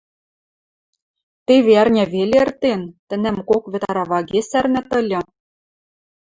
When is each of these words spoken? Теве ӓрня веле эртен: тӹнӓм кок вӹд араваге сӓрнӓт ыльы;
Теве 1.45 1.71
ӓрня 1.81 2.05
веле 2.13 2.35
эртен: 2.43 2.81
тӹнӓм 3.07 3.37
кок 3.49 3.63
вӹд 3.71 3.83
араваге 3.89 4.39
сӓрнӓт 4.49 4.89
ыльы; 4.99 5.21